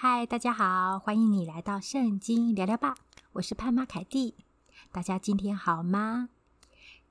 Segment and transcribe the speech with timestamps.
[0.00, 2.94] 嗨，大家好，欢迎你来到圣经聊聊吧。
[3.32, 4.36] 我是潘妈凯蒂，
[4.92, 6.28] 大家今天好吗？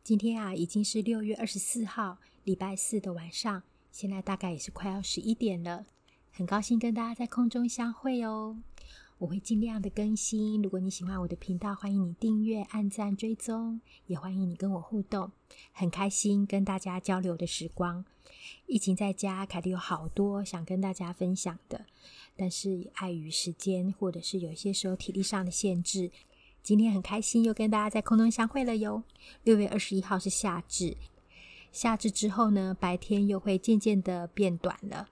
[0.06, 5.86] 今天啊，已经是六月二十四号，礼拜四的晚上，现在大概也是快要十一点了。
[6.32, 8.56] 很高兴跟大家在空中相会哦。
[9.20, 10.62] 我会尽量的更新。
[10.62, 15.32] 如果你喜欢我的频道，欢迎你订阅、按赞、追踪，也欢迎你跟我互动。
[15.72, 18.06] 很开心跟大家交流的时光。
[18.68, 21.88] 疫情在家，凯蒂有好多想跟大家分享的。
[22.36, 26.12] 但是碍于时间，或者是有一些时候体力上的限制，
[26.62, 29.02] 今天很开心又跟大家在空中相会了哟。
[29.44, 30.96] 六月二十一号是夏至，
[31.72, 35.10] 夏至之后呢，白天又会渐渐的变短了。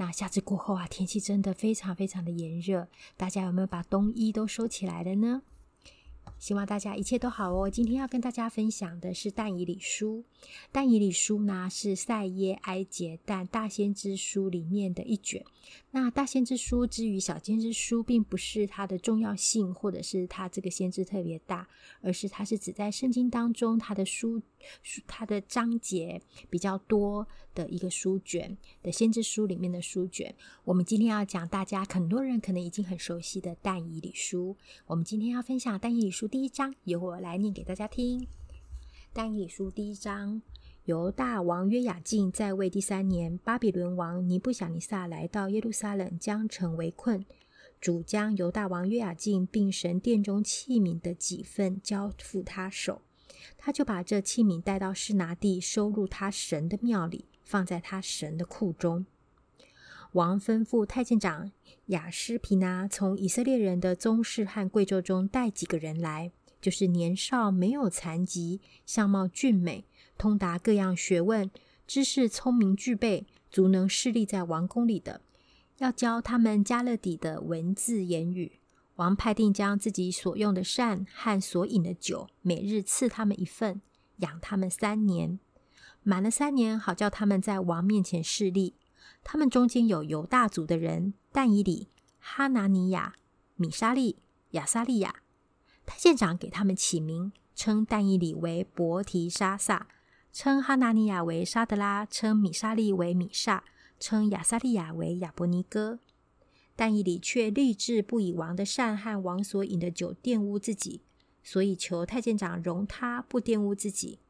[0.00, 5.42] 那夏至过后啊，天气真的非常非常的炎热，大家有没有把冬衣都收起来了呢？
[6.38, 7.68] 希望大家一切都好哦。
[7.68, 10.24] 今天要跟大家分享的是但以理书。
[10.72, 15.44] 但以理书呢，是赛耶埃结但大先知书里面的一卷。
[15.92, 21.68] 那大先知书之于小先知书，并不是它的重要性，或者是它这个先知特别大，
[22.00, 24.40] 而是它是指在圣经当中它的书
[24.84, 30.32] 书它的章节比较多的一个书卷的先知书里面的书卷。
[30.62, 34.56] 我们今天要讲大家很多人可能已经很熟悉的但以理书。
[34.86, 36.28] 我们今天要分享但以理书。
[36.28, 38.28] 第一章由我来念给大家听。
[39.12, 40.40] 但以理书第一章：
[40.90, 47.24] 犹大王约雅敬在位第三年，巴比伦王尼布甲尼撒来到耶路撒冷，将城围困。
[47.80, 53.02] 主将犹大王约雅敬并神殿中器皿的几份交付他手，
[53.56, 59.06] 他就把这器皿带到示拿地，收入他神的庙里，放在他神的库中。
[60.14, 61.52] 王吩咐太监长
[61.86, 69.84] 雅施皮拿从以色列人的宗室和贵胄中带几个人来，就是年少、没有残疾、相貌俊美、
[70.20, 71.50] 通达各样学问、
[71.86, 75.22] 知识聪明具备、足能侍立在王宫里的，
[75.78, 78.60] 要教他们迦勒底的文字言语。
[78.96, 83.80] 王派定将自己所用的膳和所饮的酒，每日赐他们一份，
[84.18, 85.38] 养他们三年。
[86.02, 88.74] 满了三年，好叫他们在王面前侍立。
[89.24, 93.14] 他们中间有犹大族的人：但以理、哈拿尼亚、
[93.56, 94.18] 米沙利、
[94.50, 95.22] 亚撒利亚。
[95.86, 99.88] 太监长给他们起名，称但以理为伯提沙撒，
[100.32, 103.62] 称哈拿尼亚为沙德拉，称米沙利为米煞，
[103.98, 105.98] 称亚撒利亚为亚伯尼歌。
[106.76, 111.02] 但以理却立志不以王的膳和王所饮的酒玷污自己，
[111.42, 114.20] 所以求太监长容他不玷污自己。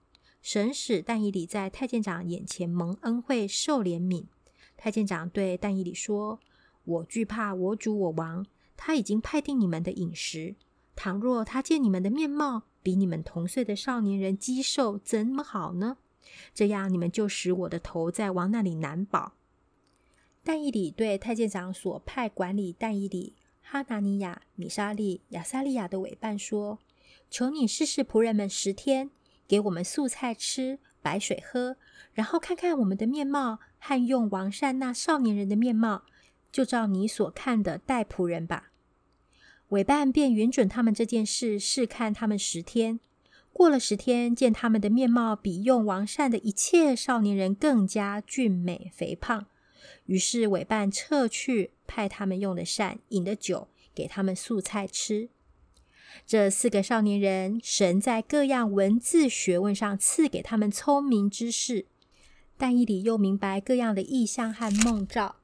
[0.43, 4.25] 神使但以理在太监长眼前蒙恩惠，受怜悯。
[4.77, 6.41] 太监长对但以理说
[6.85, 8.47] ：“我惧怕我主我王，
[8.77, 10.57] 他已经派定你们的饮食。
[10.97, 15.97] 倘若他见你们的面貌比你们同岁的少年人肌瘦，怎么好呢？
[16.55, 19.33] 这样你们就使我的头在王那里难保。”
[20.43, 26.79] 但以理对太监长所派管理但以理、哈拿尼亚、米沙利、亚撒利亚的委办说
[27.31, 29.11] ：“求你试试仆人们十天，
[29.47, 31.77] 给我们素菜吃。”白水喝，
[32.13, 36.03] 然后看看我们的面貌和用王膳那少年人的面貌，
[36.53, 38.70] 就照你所看的待仆人吧。
[39.71, 43.01] 委办便允准他们这件事，试看他们十天。
[43.53, 49.47] 过了十天，见他们的面貌比用王膳的一切少年人更加俊美肥胖，
[50.07, 55.29] 于是委办撤去派他们用的膳、饮的酒，给他们素菜吃。
[56.27, 61.87] 这四个少年人，神在各样文字学问上赐给他们聪明知识。
[62.57, 65.37] 但以理又明白各样的意象和梦兆。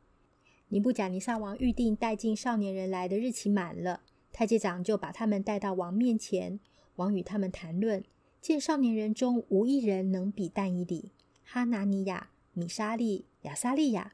[0.69, 4.01] 尼布甲尼撒王预定带进少年人来的日期满了，
[4.37, 6.61] 太监长就把他们带到王面前。
[6.97, 8.05] 王与他们谈论，
[8.43, 14.13] 见少年人中无一人能比但以理、哈拿尼亚、米沙利、亚撒利亚，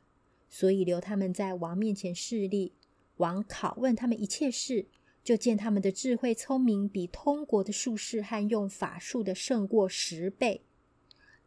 [0.48, 2.72] 所以留他们在王面前侍立。
[3.16, 4.86] 王拷问他们一切事。
[5.24, 10.62] 就见他们的智慧聪明，比通国的术士和用法术的胜过十倍。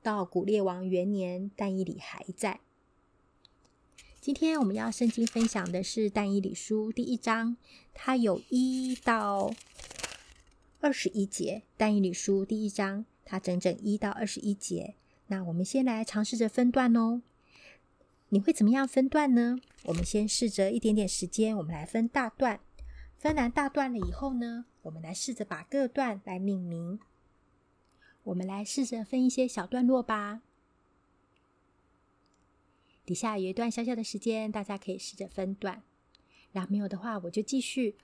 [0.01, 2.59] 到古列王元年，但以理还在。
[4.25, 7.57] 今天我们要圣经分享的是但以理书第一章，
[7.93, 9.53] 它有一到
[10.81, 11.61] 二十一节。
[11.77, 14.95] 但以理书第一章，它整整一到二十一节。
[15.27, 17.21] 那我们先来尝试着分段哦。
[18.29, 19.59] 你会怎么样分段呢？
[19.83, 22.59] 我们先试着一点点时间，我们来分大段。
[23.19, 26.99] 分完大段了以后呢，我们来试着把各段来命名。
[28.23, 30.41] 我们来试着分一些小段落吧。
[33.05, 35.83] 底下有一段小小的时间，大家可以试着分段。
[36.51, 37.95] 然后没有的话，我就继续。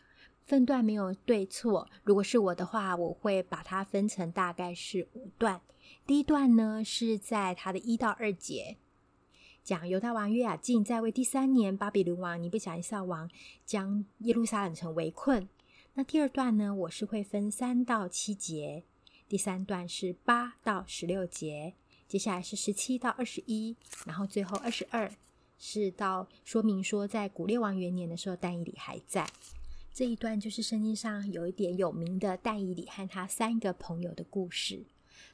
[0.43, 1.87] 分段没有对错。
[2.03, 5.61] 如果是我的话，我会把它分成大概是五段。
[6.05, 8.77] 第一段呢，是在它的一到二节。
[9.63, 13.29] 讲犹大王约雅敬在位第三年，巴比伦王尼布甲尼撒王
[13.65, 15.47] 将耶路撒冷城围困。
[15.93, 18.83] 那第二段呢，我是会分三到七节，
[19.29, 21.75] 第三段是八到十六节，
[22.11, 23.73] 接下来是十七到二十一，
[24.05, 25.09] 然后最后二十二
[25.57, 29.25] 是到说明说，在古列王元年的时候，但以理还在。
[29.93, 34.83] 这一段就是圣经上有一点有名的但以理和他三个朋友的故事。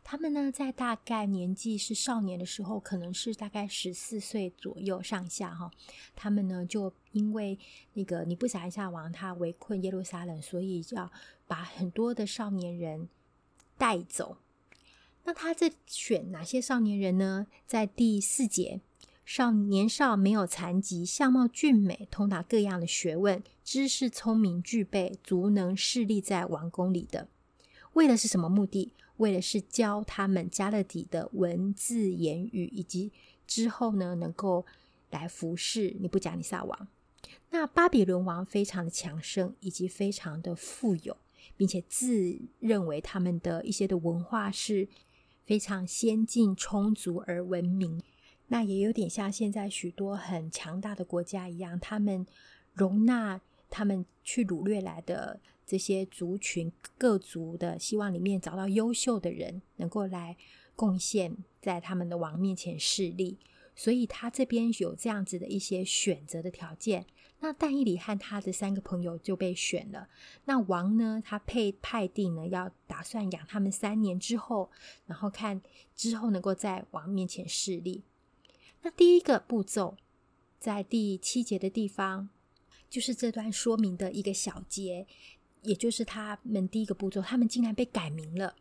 [0.03, 5.71] 他们呢，在大概年纪是少年的时候，可能是大概十四岁左右上下哈。
[6.15, 7.57] 他们呢，就因为
[7.93, 11.11] 那个尼布甲尼撒王他围困耶路撒冷，所以要
[11.47, 13.09] 把很多的少年人
[13.79, 14.37] 带走。
[15.27, 17.47] 那他这选哪些少年人呢？
[17.65, 18.79] 在第四节。
[19.25, 27.27] 少年少没有残疾，相貌俊美，通达各样的学问，知识聪明具备，足能侍立在王宫里的。
[27.91, 28.93] 为的是什么目的？
[29.17, 33.11] 为的是教他们加勒底的文字言语，以及
[33.45, 34.65] 之后呢，能够
[35.09, 36.87] 来服侍尼布甲尼撒王。
[37.49, 41.17] 那巴比伦王非常的强盛，以及非常的富有，
[41.57, 44.87] 并且自认为他们的一些的文化是
[45.47, 47.99] 非常先进、充足而文明。
[48.49, 52.27] 那也有点像现在许多很强大的国家一样，他们
[52.73, 60.37] 容纳他们去掳掠来的这些族群各族的，希望里面找到优秀的人，能够来
[60.75, 63.39] 贡献在他们的王面前势力。
[63.75, 67.05] 所以他这边有这样子的一些选择的条件。
[67.39, 70.09] 那但以理和他的三个朋友就被选了。
[70.45, 74.71] 那王呢，他配派定呢，要打算养他们三年之后，
[75.05, 75.61] 然后看
[75.95, 78.03] 之后能够在王面前示例。
[78.81, 79.97] 那第一个步骤，
[80.59, 82.29] 在第七节的地方，
[82.89, 85.05] 就是这段说明的一个小节，
[85.61, 88.55] 也就是他们第一个步骤，他们竟然被改名了，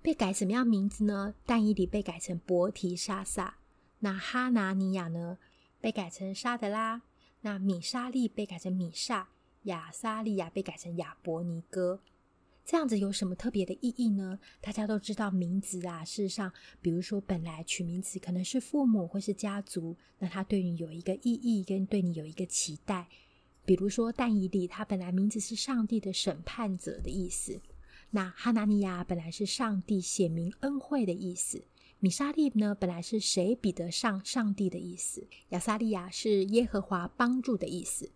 [0.00, 1.34] 被改什么样名字呢？
[1.44, 3.56] 但以理被改成伯提沙撒，
[3.98, 5.38] 那哈拿尼亚呢，
[5.80, 7.02] 被改成沙德拉，
[7.42, 9.26] 那米沙利被改成米煞，
[9.64, 12.00] 亚撒利亚被改成亚伯尼歌。
[12.64, 14.38] 这样子有什么特别的意义呢？
[14.60, 23.08] 大家都知道名字啊，事实上，比如说本来取名字可能是父母或是家族，那他对你有一个意义，跟对你有一个期待。
[23.64, 27.60] 比如说但以理，他本来名字是上帝的审判者的意思；
[28.10, 31.58] 那哈拿尼亚本来是上帝显明恩惠的意思；
[32.02, 38.10] 米沙利呢，本来是谁比得上上帝的意思；亚撒利亚是耶和华帮助的意思。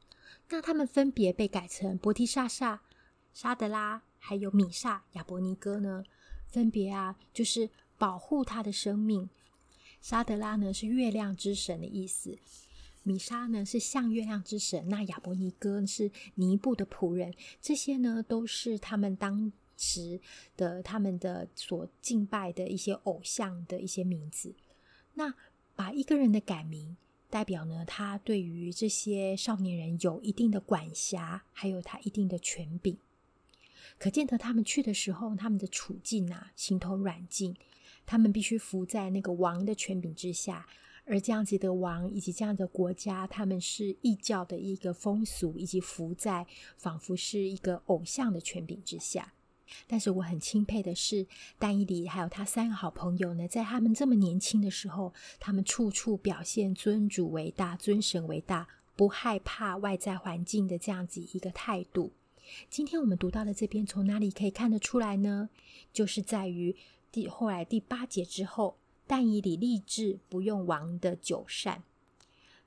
[0.49, 2.83] 那他们分别被改成伯提沙撒、
[3.33, 4.03] 沙德拉。
[4.19, 6.03] 还有米煞、亚伯尼歌呢，
[6.49, 9.31] 分别啊，就是保护他的生命。
[10.01, 12.37] 沙德拉呢是月亮之神的意思，
[13.05, 17.33] 米煞呢是像月亮之神，那亚伯尼歌是尼布的仆人。
[17.63, 20.21] 这些呢都是他们当时
[20.57, 24.55] 的他们的所敬拜的一些偶像的一些名字。
[25.15, 25.35] 那
[25.75, 26.97] 把一个人的改名，
[27.31, 32.97] 代表呢他对于这些少年人有一定的管辖，还有他一定的权柄。
[33.99, 37.57] 可见得他们去的时候，他们的处境啊，形同软禁，
[38.05, 40.67] 他们必须服在那个王的权柄之下。
[41.09, 46.45] 而这样子的王以及这样的国家，他们是异教的一个风俗，以及服在
[46.77, 49.33] 仿佛是一个偶像的权柄之下。
[49.87, 51.27] 但是我很钦佩的是，
[51.59, 62.13] 但以理还有他三个好朋友呢，在他们这么年轻的时候，他们处处表现尊主为大、尊神为大，不害怕外在环境的这样子一个态度。
[62.71, 65.51] 今天我们读到的这边，从哪里可以看得出来呢？
[65.93, 66.77] 就是在于
[67.11, 68.77] 第后来第八节之后，
[69.07, 71.83] 但以理立志不用王的酒膳。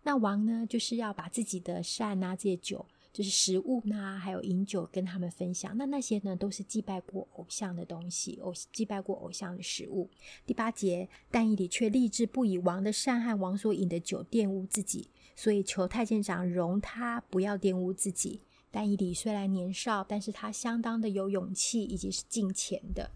[0.03, 5.75] 那王呢，就是要把自己的善啊，这些酒，就是食物呐，还有饮酒跟他们分享。
[5.77, 10.09] 那那些呢，都是祭拜过偶像的东西，偶祭拜过偶像的食物。
[10.45, 18.41] 第八节，但以理却立志不以王的善和王所饮的酒玷污自己，所以求太监长容他不要玷污自己。
[18.71, 23.09] 但以理虽然年少，但是他相当的有勇气，以及是敬虔的。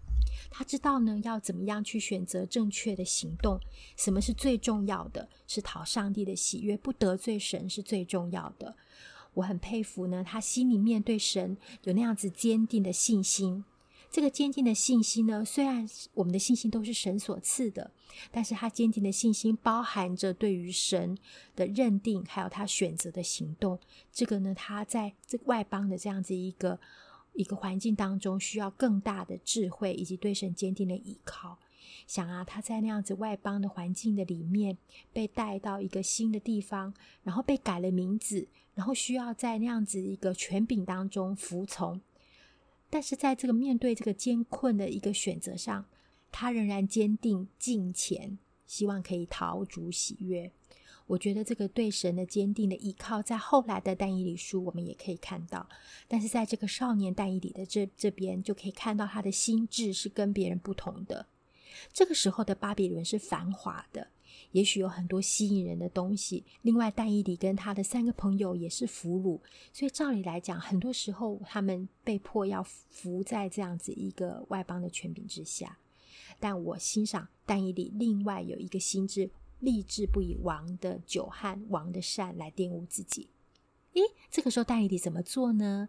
[0.50, 3.60] 他知道呢，要怎么样去选择正确的行动，
[3.96, 8.74] 什么是最重要的，是讨上帝的喜悦，不得罪神是最重要的。
[9.34, 13.64] 我很佩服呢，他心里面对神有那样子坚定的信心。
[14.10, 17.90] 这个坚定的信心呢，虽然我们的信心都是神所赐的，
[18.30, 21.18] 但是他坚定的信心包含着对于神
[21.56, 23.80] 的认定，还有他选择的行动。
[24.12, 26.78] 这个呢，他在这外邦的这样子一个
[27.32, 31.58] 一个环境当中，需要更大的智慧以及对神坚定的依靠。
[32.06, 34.78] 想啊，他在那样子外邦的环境的里面，
[35.12, 42.00] 被带到一个新的地方，然后被改了名字，然后需要在那样子一个权柄当中服从。
[42.90, 45.86] 但是在这个面对这个艰困的一个选择上，
[46.30, 50.52] 他仍然坚定敬虔，希望可以逃主喜悦。
[51.06, 55.68] 我觉得这个对神的坚定的依靠，在后来的但以理书我们也可以看到。
[56.08, 61.26] 但是在这个少年但以理的这这边，就可以看到他的心智是跟别人不同的。
[61.92, 64.06] 这个时候的巴比伦是繁华的，
[64.52, 66.44] 也许有很多吸引人的东西。
[66.62, 69.40] 另外，但以理跟他的三个朋友也是俘虏，
[69.72, 75.78] 所以照理来讲，很多时候他们被迫要服在这样子一个外邦的权柄之下。
[76.40, 79.30] 但我欣赏但以理另外有一个心智。
[79.60, 83.30] 立志不以王的酒和王的善来玷污自己。
[83.94, 85.88] 咦，这个时候但以理怎么做呢？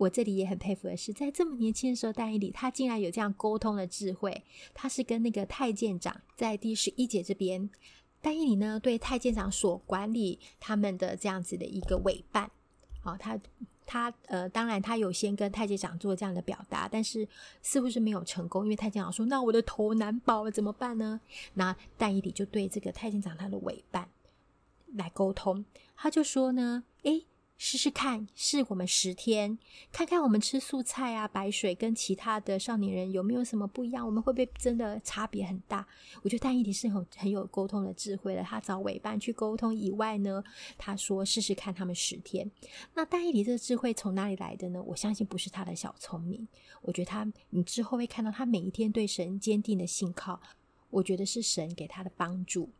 [0.00, 4.42] 我这里也很佩服的是，在这么年轻的时候，戴伊理他竟然有这样沟通的智慧。
[4.72, 7.68] 他是跟那个太监长在第十一节这边，
[8.22, 12.50] 戴伊理呢对太监长所管理他们的这样子的一个委办，
[13.02, 13.38] 好、他。
[13.92, 17.26] 他呃，当然，他有先跟太监长做这样的表达，但是
[17.60, 21.20] 似乎是没有成功，因为太监长说：“那我的头难保了，怎么办呢？”
[21.54, 24.08] 那戴伊理就对这个太监长他的委办
[24.94, 25.64] 来沟通，
[25.96, 27.26] 他就说呢：“诶。”
[27.62, 29.58] 试试看，试我们十天，
[29.92, 34.06] 看看我们吃素菜啊、白水跟其他的少年人有没有什么不一样？
[34.06, 35.86] 我们会不会真的差别很大？
[36.22, 38.42] 我觉得但以理是很很有沟通的智慧的。
[38.42, 40.42] 他找委办去沟通以外呢，
[40.78, 42.50] 他说试试看他们十天。
[42.94, 44.82] 那但以理这个智慧从哪里来的呢？
[44.82, 46.48] 我相信不是他的小聪明。
[46.80, 50.40] 我觉得他，你之后会看到他每一天对神坚定的信靠。
[50.88, 52.70] 我觉得是神给他的帮助。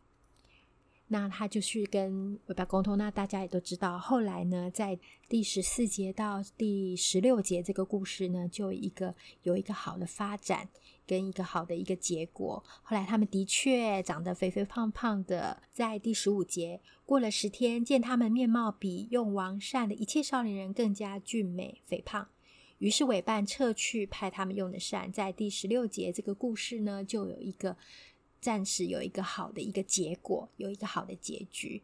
[1.12, 4.96] 那他就去跟委办沟通，那大家也都知道，后来呢，在
[5.28, 9.12] 第十四节到第十六节这个故事呢，就一个
[9.42, 10.68] 有一个好的发展，
[11.08, 12.62] 跟一个好的一个结果。
[12.84, 22.28] 后来他们的确长得肥肥胖胖的，在第十五节过了十天，见他们面貌比用王善的一切少年人更加俊美肥胖，
[22.78, 25.10] 于是委办撤去派他们用的膳。
[25.10, 27.76] 在第十六节这个故事呢，就有一个。
[28.40, 31.82] 暂时有一个好的一个结果，有一个好的结局。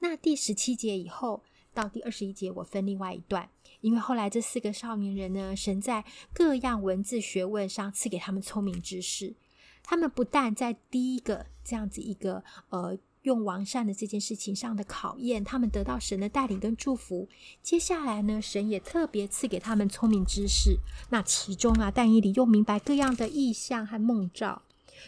[0.00, 3.48] 那第十七节以后到第二十一节，我分另外一段，
[3.80, 9.34] 因为后来这四个少年人呢，神在各样文字学问上赐给他们聪明知识。
[9.82, 17.28] 他们不但在第一个这样子一个呃用王善的这件事情上的考验，他们得到神的带领跟祝福。
[17.62, 20.78] 接下来呢，神也特别赐给他们聪明知识。
[21.10, 24.62] 那其中啊，但以理又明白各样的意象和梦兆。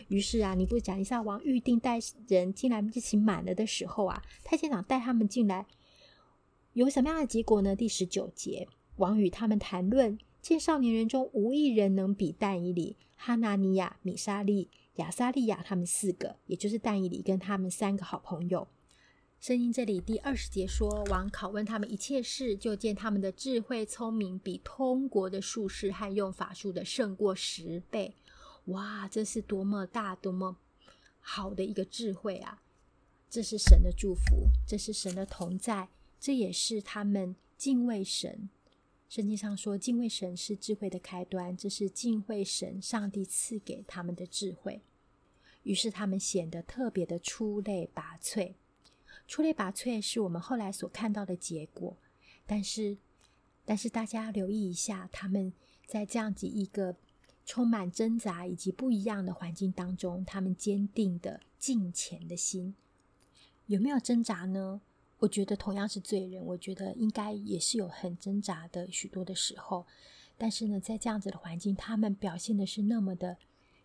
[0.08, 5.66] 于是啊，你不讲一下王预定带人进来日期满了的时候啊，太监长带他们进来，
[6.72, 7.74] 有什么样的结果呢？
[7.74, 18.68] 第十九节，王与他们谈论，见少年人中无一人能比但以理、哈拿尼亚、米沙利、亚撒利亚他们四个，也就是但以理跟他们三个好朋友。
[19.40, 28.14] 圣经这里第二十节说，王拷问他们一切事，就见他们的智慧聪明比通国的术士和用法术的胜过十倍。
[28.68, 30.56] 哇，这是多么大、多么
[31.20, 32.62] 好的一个智慧啊！
[33.30, 35.88] 这是神的祝福，这是神的同在，
[36.20, 38.48] 这也是他们敬畏神。
[39.08, 44.82] 圣经上说，敬畏神是智慧的开端，这是敬畏神，上帝赐给他们的智慧。
[45.62, 48.52] 于是他们显得特别的出类拔萃。
[49.26, 51.96] 出类拔萃是我们后来所看到的结果，
[52.46, 52.98] 但是，
[53.64, 55.54] 但是大家留意一下，他们
[55.86, 56.96] 在这样子一个。
[57.48, 62.74] 充满挣扎以及不一样的环境当中，他们坚定的敬虔的心，
[63.68, 64.82] 有没有挣扎呢？
[65.20, 69.86] 我觉得同样是罪人，我觉得应该也是有很挣扎的许多的时候。
[70.36, 73.38] 但是呢，在这样子的环境，他们表现的是那么的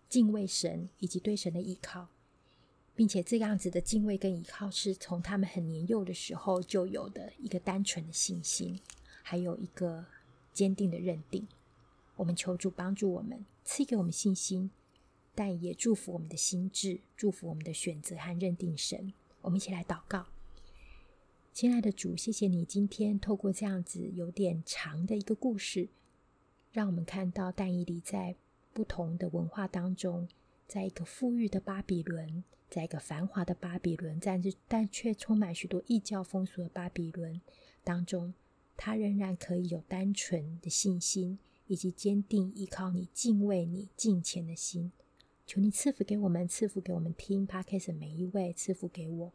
[0.09, 2.09] 敬畏神以及对神的依靠，
[2.93, 8.77] 并且这样子的敬畏跟依靠是从他们很年幼的时候就有的一个单纯的信心，
[9.21, 10.05] 还有一个
[10.51, 11.47] 坚定的认定。
[12.17, 13.45] 我们求主帮助我们。
[13.63, 14.69] 赐给我们信心，
[15.33, 19.13] 但也祝福我们的心智，祝福我们的选择和认定神。
[19.41, 20.27] 我们一起来祷告，
[21.53, 25.89] 亲爱的主，谢谢你今天透过这样子有点长的一个故事，
[26.71, 28.35] 让我们看到但以理在
[28.73, 30.27] 不同的文化当中，
[30.67, 37.39] 在一个富裕的巴比伦，在一个繁华的巴比伦，但是但却充满许多异教风俗的巴比伦
[37.83, 38.33] 当中，
[38.75, 41.37] 他仍然可以有单纯的信心。
[41.73, 44.91] 以及坚定依靠你、敬畏你、敬虔的心，
[45.43, 49.33] 求你赐福给我们，赐福给我们听 Podcast 每一位，赐福给我，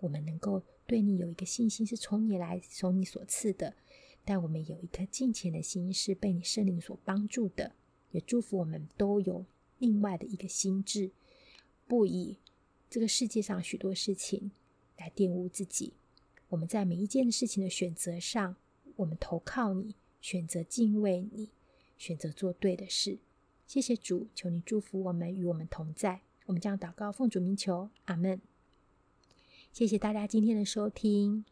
[0.00, 3.74] 我们能够对你有一个信心是从你来、从你所赐的，
[4.24, 7.74] 但我们有一颗敬虔的心是被你圣灵所帮助的，
[8.12, 9.44] 也祝福我们都有
[9.78, 11.10] 另外的一个心智，
[11.86, 12.38] 不以
[12.88, 14.50] 这个世界上许多事情
[14.96, 15.92] 来玷污自己。
[16.48, 18.56] 我们在每一件事情的选择上，
[18.96, 21.50] 我们投靠你，选择敬畏你。
[21.96, 23.18] 选择做对的事，
[23.66, 26.20] 谢谢主，求你祝福我们，与我们同在。
[26.46, 28.40] 我们将祷告，奉主名求，阿门。
[29.72, 31.44] 谢谢大家今天的收听。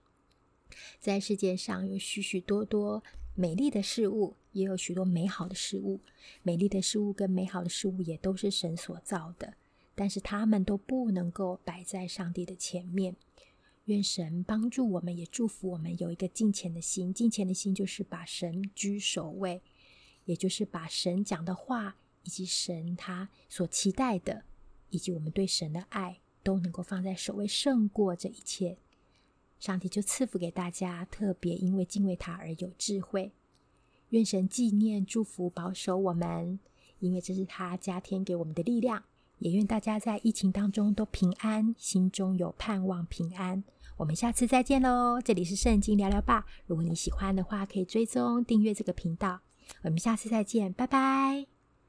[1.01, 3.03] 在世界上有许许多多
[3.35, 6.01] 美丽的事物，也有许多美好的事物。
[6.43, 9.55] 美丽的事物跟美好的事物也都是神所造的，
[9.95, 13.17] 但是他们都不能够摆在上帝的前面。
[13.87, 17.13] 愿神帮助我们，也祝福我们有一个敬虔的心。
[17.13, 19.61] 敬虔的心就是把神居首位，
[20.25, 24.45] 也就是把神讲的话，以及神他所期待的，
[24.91, 28.79] 以及我们对神的爱，都能够放在首位，胜过这一切。
[29.59, 33.33] 上帝就赐福给大家，特别因为敬畏他而有智慧。
[34.11, 36.59] 愿神纪念、祝福、保守我们，
[36.99, 39.05] 因为这是他加添给我们的力量。
[39.39, 43.65] 也愿大家在疫情当中都平安，心中有盼望，平安。
[43.97, 45.21] 我们下次再见喽！
[45.21, 46.47] 这里是圣经聊聊吧。
[46.67, 49.41] 如果你喜欢的话，可以追踪订阅这个频道。
[49.83, 51.52] 我们下次再见，拜拜。